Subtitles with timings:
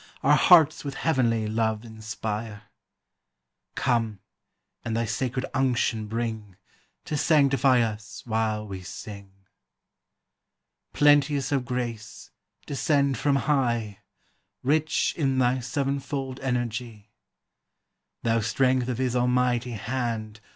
[0.23, 2.63] Our hearts with heavenly love inspire;
[3.75, 4.19] Come,
[4.83, 6.55] and thy sacred unction bring,
[7.05, 9.31] To sanctify us while we sing.
[10.91, 12.31] Plenteous of grace,
[12.65, 13.99] descend from high,
[14.63, 17.11] Rich in thy seven fold energy!
[18.23, 20.39] Thou strength of his almighty hand.